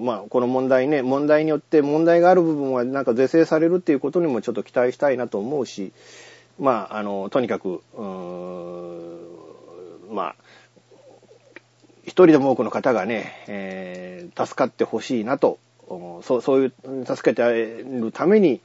[0.00, 5.92] ーまあ、この問題ね、問題によって問題がある部分はなんか是正されるっていうことにもちょっと期待したいなと思うし、
[6.58, 7.82] まあ、あの、とにかく、
[10.10, 10.34] まあ、
[12.04, 15.58] 一人でも多くの方がね、えー助かってほしいなと、
[16.22, 16.72] そう、そういう、
[17.04, 18.60] 助けてあげるために、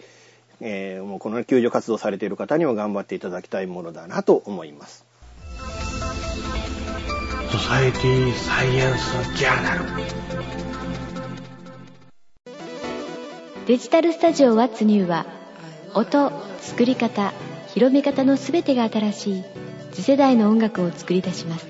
[0.61, 5.05] えーもうこの救助活動されている方には頑張っていただきたいものだなと思います。
[7.51, 9.85] ソサエティサイエンスジャーナル
[13.65, 15.25] デジタルスタジオ What's New は
[15.93, 17.31] 音、作り方、
[17.73, 19.43] 広め方のすべてが新しい
[19.93, 21.65] 次世代の音楽を作り出します。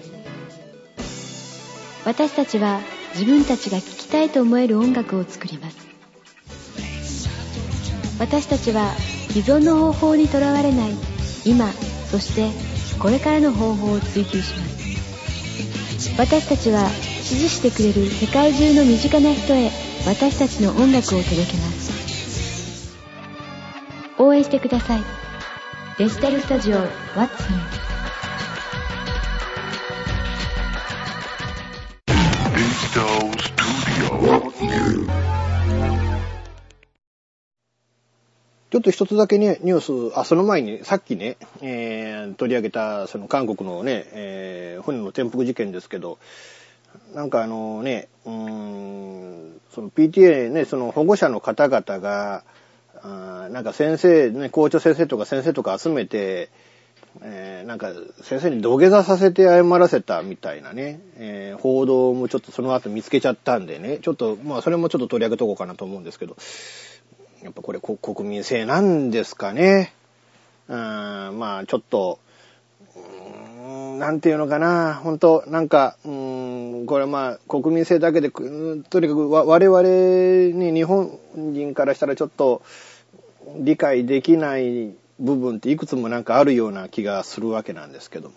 [2.05, 2.79] 私たちは
[3.13, 5.77] 自分たちが聴きたいと思える音楽を作ります。
[8.19, 8.95] 私たちは
[9.29, 10.91] 既存の方法にとらわれない
[11.45, 11.71] 今
[12.09, 12.49] そして
[12.97, 14.76] これからの方法を追求します。
[16.17, 19.69] 私たちは支持してくれる世界中の身近な人へ
[20.07, 22.97] 私たちの音楽を届けます。
[24.17, 25.03] 応援してください。
[25.99, 26.77] デジタルスタジオ
[27.15, 27.86] What's
[38.77, 46.19] ちょっと一つだけね、ニュース、あ、その前に、さっきね、えー取り上げた、その韓国のね、えー船の転覆事件ですけど、
[47.15, 52.43] なんかあのね、うーん、その PTA ね、その保護者の方々が、
[53.01, 56.49] あなんか先生、ね、校長先生とか先生とか集めて、
[57.23, 66.37] えーなんか先生に土下座させて謝らせたみたいなね、えー報道もちょっとその後見つけちゃったんでね、ちょっと、まあそれもちょっと取り上げとこうかなと思うんですけど、
[67.47, 69.93] やっぱこれ国民性なんですかね。
[70.67, 72.19] うん、まあちょっと、
[72.93, 79.81] うんなんていうのかな、本当なんか、うん、これまあ国民性だけで、とにかく我々
[80.61, 82.63] に日本人からしたらちょっと
[83.55, 88.35] 理解できない部分っていくつもなんかあるような気がするわけなんですけども。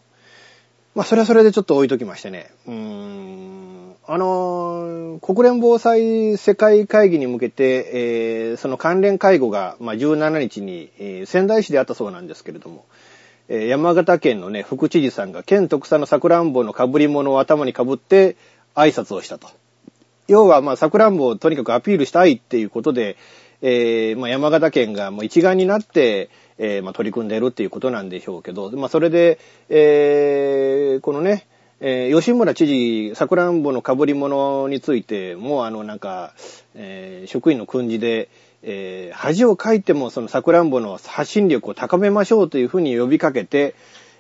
[0.95, 2.49] まあそれはそれでちょっと置いときましてね。
[2.69, 12.87] うーん、あのー国連防災世界会議に向けて、えーその関連会合が、まあ、17日に、えー仙台市であったそうなんですけれども、
[13.49, 18.37] え山形県のね、副知事さんが県特産のさくらんぼの被り物を頭に被って
[18.75, 19.49] 挨拶をしたと。
[20.29, 23.17] 要は、まあ、さくらんぼをとにかくアピールしたいっていうことで、
[23.61, 29.39] えまあ、山形県がもう一丸になって、えまあ、取り組んでいるっていうことなんでしょうけど、まあ、それで、
[29.69, 31.47] えこのね、
[31.83, 36.35] えー吉村知事、さくらんぼの被り物についても、あの、なんか、
[36.75, 38.29] えー職員の訓示で、
[38.63, 43.75] えー恥をかいてもそのさくらんぼの発信力を高めましょうというふうに呼びかけて、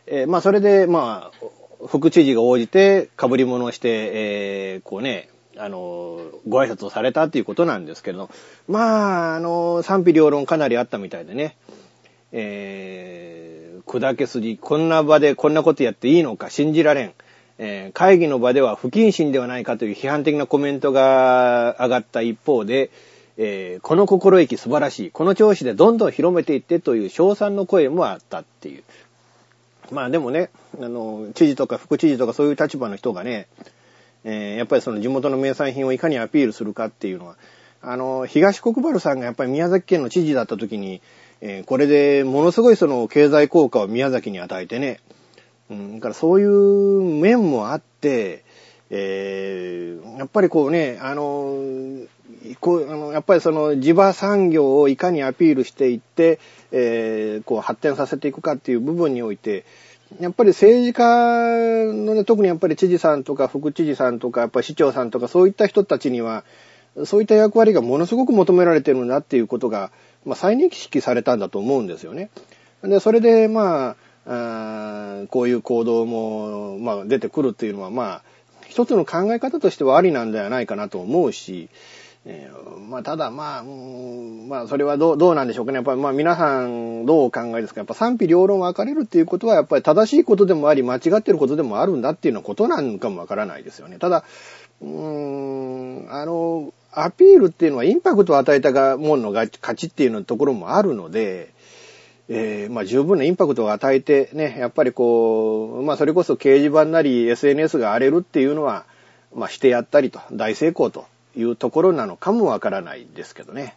[0.07, 8.31] えまあ、それで、まあ、副知事が応じて被り物をして、えこうね、あの、ご挨拶をされたということなんですけど、
[8.69, 11.57] まあ、あの、賛否両論かなりあったみたいでね、
[12.33, 17.13] えー、砕け筋、こんな場でこんなことやっていいのか信じられん。
[17.63, 22.91] えー会議の場では不謹慎ではないかという批判的なコメントが上がった一方で、
[23.37, 25.11] えーこの心意気素晴らしい。
[25.11, 28.83] この調子でどんどん広めていってという称賛の声もあったっていう。
[29.93, 30.49] まあでもね、
[30.81, 33.47] あの、知事とか副知事とかそういう立場の人がね、
[34.25, 37.37] えーやっぱりその地元の名産品をいかにアピールするかっていうのは、
[37.83, 41.03] あの、東国原さんがやっぱり宮崎県の知事だった時に、
[41.43, 45.01] えーこれでものすごいその経済効果を宮崎に与えてね、
[45.71, 48.45] うん、だからそういう面もあって、
[48.91, 51.57] えーやっぱりこうね、あの、
[52.61, 56.39] こうあのやっぱりその地場産業をいかにアピールしていって、
[56.73, 59.65] えーこう発展させていくかっていう部分において、
[60.19, 66.45] やっぱり政治家のね、特にやっぱり知事さんとか副知事さんとか、やっぱり市長さんとかそういった人たちには、
[67.05, 69.93] そういった役割がものすごく求められてるんだっていうことが、
[70.25, 72.31] まあ、再認識されたんだと思うんですよね。
[72.83, 78.23] で、それで、まあ、こういう行動も、まあ、出てくるっていうのは、まあ、
[78.69, 81.69] 一つの考え方としてはありなんではないかなと思うし、
[82.27, 85.77] えーまあ、ただ、まあ、うんまあ、それはどう、どうなんでしょうかね。
[85.77, 93.99] やっぱり、まあ、皆さん、どうお考えですかやっぱ賛否両論分かれるっていうことは、やっぱり正しいことでもあり、間違ってることでもあるんだっていうようなことなんかもわからないですよね。
[93.99, 94.25] ただ、
[94.83, 101.55] うーん、あの、アピールっていうのはインパクトを与えたがもんのが勝ちっていうのところもあるので、
[102.33, 108.85] えーまあ十分なインパクトを与えてね、やっぱりこう、まあそれこそ掲示板なり SNS が荒れるっていうのは、
[109.35, 111.07] まあしてやったりと、大成功と
[111.37, 113.77] いうところなのかもわからないですけどね。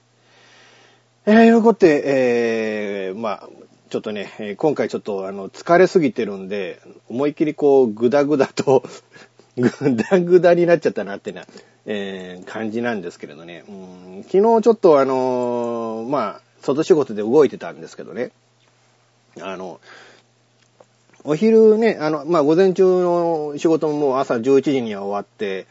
[1.26, 3.50] えー、いうことで、えー、まあ、
[3.90, 6.80] ちょっとね、今回ちょっとあの、疲れすぎてるんで、
[7.10, 8.84] 思いっきりこう、ぐだぐだと、
[9.58, 11.46] ぐだぐだになっちゃったなってな、
[11.86, 13.64] えー感じなんですけれどね。
[13.68, 18.32] うん昨日ちょっとあのーまあ、外仕事で動いてたんですけどね。
[19.42, 19.80] あの、
[21.24, 25.68] お昼ね、あの、まあ、午前中の仕事ももう朝11時には終わって、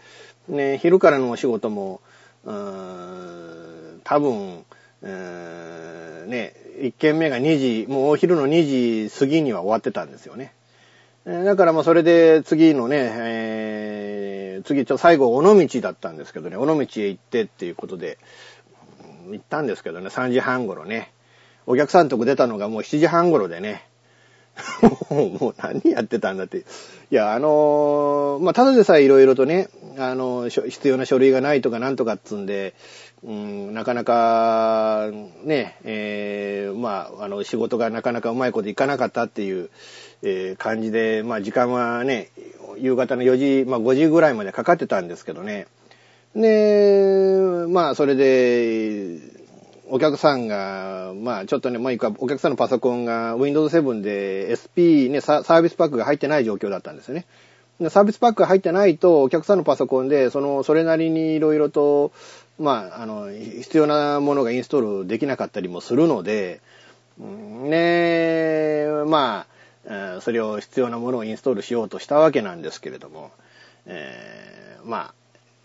[0.48, 2.00] ね、昼からのお仕事も、
[2.44, 4.64] うーん多分、
[5.02, 10.52] うーね、1軒目が2時、もうお昼の2時過ぎには終わってたんですよね。
[11.24, 14.22] だからまあそれで次のね、えー
[14.62, 18.18] 次ちょ最後尾道だったんですけどね、尾道へ行ってっていうことで、
[19.32, 21.12] 行ったんですけどね、3時半頃ね。
[21.66, 23.86] お客さんとこ出たのがもう7時半頃でね。
[25.10, 26.58] もう何やってたんだって。
[26.58, 26.62] い
[27.10, 29.68] や、あのーまあ、ただでさえいろいろとね、
[29.98, 32.74] あの、しょ必要な書類がないとかなんとかっつんで、
[33.24, 35.08] うん、なかなか、
[35.44, 39.70] ね、えーまあ、あの、仕事がなかなかうまいこといかなかったっていう、
[40.22, 42.30] えー感じで、まあ、時間はね、
[42.78, 45.66] 夕方の4時、まあ、5時ぐらいまでかかってたんですけどね。
[46.34, 49.18] で、まあ、それで、
[49.88, 57.26] お客さんが、まあちょっとね、まあいいか、お客さんのパソコンが Windows 7で SP ね、サービスパックが入ってない状況だったんですよね。
[57.90, 62.12] サービスパックが入ってないと、お客さんのパソコンで、その、それなりにいろいろと、
[62.58, 66.60] まあ、あの、必要なものがインストールできなかったりもするので、
[67.20, 69.46] うんねま
[69.86, 73.30] あ、それを必要なものをインストールしようとしたわけなんですけれども、
[73.84, 75.14] えーまあ、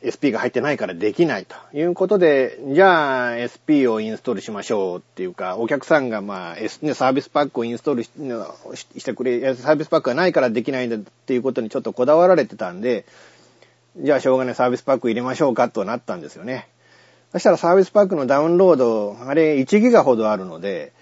[0.04, 13.06] SP が入ってないからできないということで、じゃあ SP をインストールしましょうっていうか、お客さんがまあ、S ね、サービスパックをインストールししてくれ、サービスパックがないからできないんだっていうことにちょっとこだわられてたんで、
[13.98, 16.68] じゃあしょうがないサービスパック入れましょうかとなったんですよね。
[17.32, 20.94] そしたらサービスパックのダウンロード、あれ1ギガほどあるので、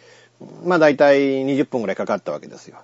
[0.64, 2.78] まあ大体20分くらいかかったわけですよ。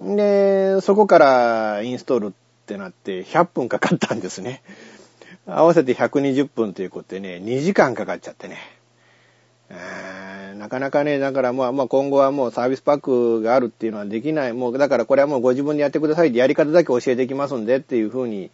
[0.00, 2.32] で、そこからインストールっ
[2.66, 4.62] てなって100分かかったんですね。
[5.46, 8.58] 合わせて120分ということでね、2時間かかっちゃってね。
[10.56, 14.52] なかなかね、だからまあまあ今後はもうサービスパックがあるっていうのはできない。
[14.52, 18.50] もうだからこれはもうご自分でやってくださいってやり方だけ教えていきますんでっていうふうに、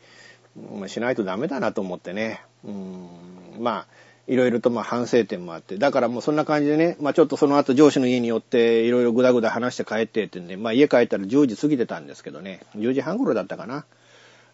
[0.89, 2.43] しないとダメだなと思ってね。
[2.65, 3.09] うん
[3.61, 3.87] まあ、
[4.27, 5.77] いろいろとまあ反省点もあって。
[5.77, 13.85] だからもうそんな感じでね、まあちょっとその後上司の家に寄っていろいろぐだぐだ話して帰ってってんで、まあ家帰ったら10時過ぎてたんですけどね、10時半頃だったかな。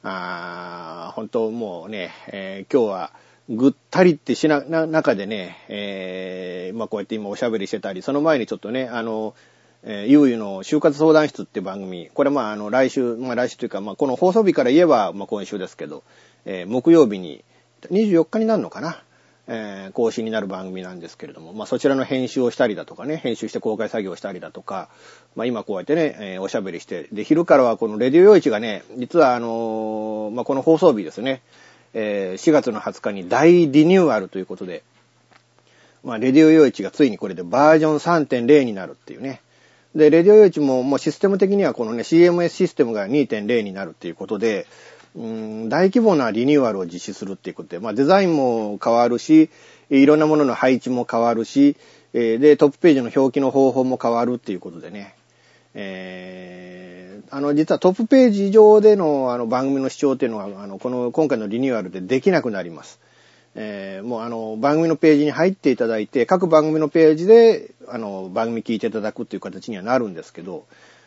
[0.03, 3.13] あ本当もうね、えー今日は
[3.49, 9.35] ぐったりってしな、な、中でね、えーまあこうやって今おしゃべりしてたり、その前にちょっとね、あの、
[9.83, 16.03] えー、ゆうゆの就活相談室って番組、これまあ、あの、来週、まあ来週というか、まあこの放送日から言えば、まあ今週ですけど、
[16.45, 17.45] えー、木曜日に、
[17.91, 19.03] 24日になるのかな
[19.49, 24.89] えー、更新になる番組なんですけれども、まあそちらの編集をしたりだとかね、編集して公開作業をしたりだとか、
[25.37, 31.43] まあ今こうやってね、えー、おしゃべりして、で、昼からはこのレディオ用市がね、実はあのー、まあこの放送日ですね、
[31.95, 34.83] え、4月の20日に大リニューアルということで、
[36.03, 39.41] まあレディオ用市がついにこれでバージョン3.0になるっていうね、
[39.95, 44.67] で、レディオ用地ももうシステム的にはこのね、CMS システムが2.0になるっていうことで、
[45.17, 49.51] うん、大規模なリニューアルを実施するっていうことで、まあデザインも変わるし、
[49.89, 51.77] いろんなものの配置も変わるし、
[52.13, 55.15] えで、トップページの表記の方法も変わるっていうことでね、
[55.75, 63.01] えー、あの、実はトップページ上でのあの番組の視聴っていうのは、あの、この今回のリニューアルでできなくなります。
[63.55, 70.67] えー、もうあの、番組のページに入っていただいて、各番組のページで、あの、番組聞いていただくっていう形にはなるんですけど、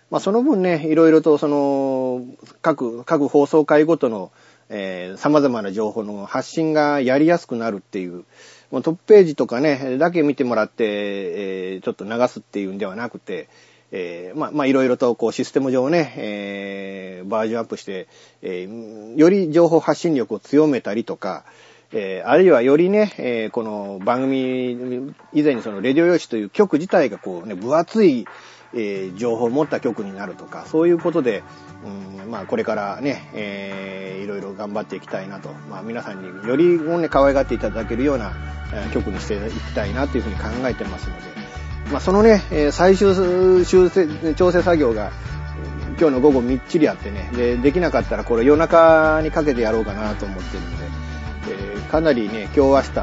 [0.10, 2.26] まあその分ね、いろいろとその、
[2.62, 4.32] 各、各放送回ごとの、
[4.70, 8.26] えー、様々な情報の発信がやりやすくなるっていう、
[8.72, 13.50] もうトップページとかね、だけ見てもらって、えー、ちょっと流すっていうんではなくて、
[13.92, 18.08] えー、まあ、まあ、いろいろと、こう、システム上ね、えー、バージョンアップして、
[18.42, 21.44] えー、より情報発信力を強めたりとか、
[21.92, 28.28] えー、あるいはよりね、えー、この番組、以前にそのレディオ用紙という曲自体がこうね、分厚い、
[28.74, 31.44] えー、情報を持った曲になるとか、そういうことで、
[31.84, 38.34] うん、まあこれからね、えー、いろいろ頑張っていきたいなと、まあ皆さんによりもね、可愛がっていただけるような、
[38.74, 41.22] えー、曲にしていきたいなというふうに考えてますので、
[41.92, 43.16] まあそのね、えー、最終
[43.66, 45.12] 修正、調整作業が、
[46.00, 50.86] 今日の午後みっちりあってね、で、できなかったらこれ夜中にかけてやろうかなと思ってるので、
[51.74, 52.94] えー、かなりね、今日明日、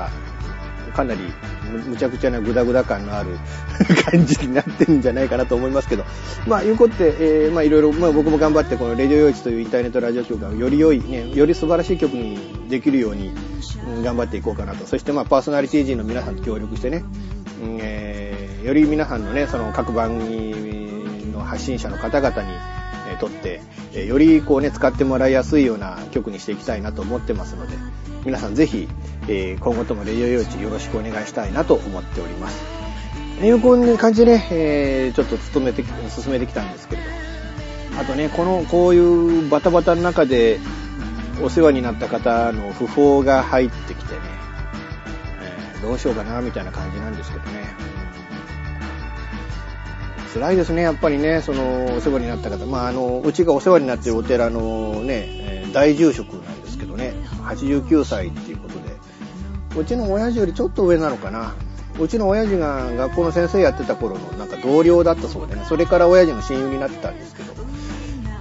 [0.95, 1.21] かなり
[1.67, 3.39] むちゃくちゃなグダグダ感のある
[4.11, 6.05] 感じになってるんじゃないかなと思いますけど、
[6.47, 12.39] まあ、いうことで、えー、まあ、いろいろ、まあ、僕も頑張って、このレディオ用地というインターネットラジオ局がより良い、ね、より素晴らしい曲に
[12.69, 13.33] できるように、
[13.97, 14.87] うん、頑張っていこうかなと。
[14.87, 17.05] そして、まあ、パーソナリティ陣の皆さんと協力してね、
[17.63, 22.49] うん、えー、より皆さんのね、その各番組の発信者の方々に、
[23.17, 23.61] とって、
[23.95, 27.77] えよりこうね、使ってもらいやすいような曲にしていきたいなと思ってますので、
[28.25, 28.89] 皆さんぜひ、
[29.29, 32.77] え今後ともレディオ用地よろしくお願いしたいなと思っております。
[33.43, 37.09] 有効な感じでね、えー、ちょっと勤めて、進めてきたんですけれど、
[38.01, 40.59] あとね、この、こういうバタバタの中で、
[41.43, 44.21] お世話になった方の訃報が入ってきてね、
[45.43, 47.96] えー、どうしようかな、みたいな感じなんですけどね。
[50.37, 52.67] 辛いですね、やっぱりね、その、お世話になった方。
[52.67, 57.15] まあ、あの、うちがお世話になってるお寺のね、大住職なんですけどね、
[57.45, 61.55] 89歳っていうことで、うちの親父よりちょっと上なのかな。
[61.99, 67.55] うちの親父が学校の先生やってた頃のなんか同僚だったそうでね、それから親父の親友になってたんですけど、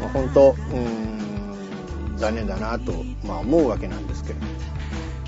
[0.01, 2.91] まあ、本当、うーん、残念だなと、
[3.23, 4.39] まあ思うわけなんですけど、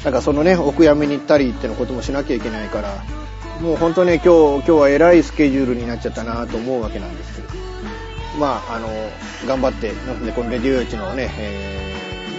[0.03, 2.89] なんかそのね、お悔やみに行ったりってのこともしなきゃいけないから、
[3.61, 7.49] もう本当ね、今日、今日は偉いスケジュールになっちゃったなと思うわけなんですけど、
[8.39, 8.87] まあ、あの、
[9.47, 9.93] 頑張って、
[10.25, 11.95] でこのレディオ用地のね、え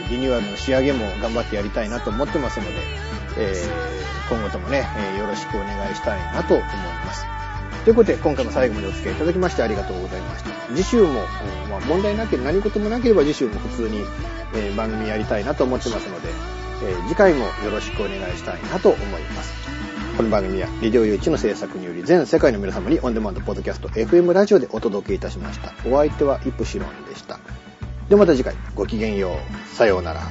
[0.07, 2.71] ー、リニューアルの仕上げも頑張ってやりたいなと思ってますので、
[3.37, 7.27] えー、今後ともね、え、よろしくお願いしたいなと思います。
[7.85, 10.51] ということで、今回も最後までお付き合いいただきましてありがとうございました。
[10.69, 11.25] 次週も、
[11.69, 14.05] まあ、問題なければ何事もなければ次週も普通に、
[14.55, 16.29] えー、番組やりたいなと思ってますので、
[16.85, 19.78] えー、次回もよろしくお願いしたいなと思います。
[20.19, 25.73] この番組は、リデオ U1 の制作により全世界の皆様にオンデマンドポッドキャスト FM ラジオでお届けいたしました。
[25.89, 27.39] お相手はイプシロンでした。
[28.09, 29.77] ではまた次回、ごきげんよう。
[29.77, 30.23] さようなら。